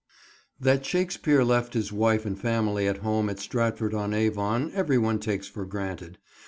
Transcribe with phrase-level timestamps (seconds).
[0.59, 5.19] THAT Shakespeare left his wife and family at home at Stratford on Avon every one
[5.19, 6.17] takes for granted.